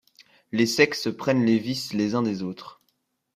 [0.51, 2.81] Les sexes prennent les vices les uns des autres.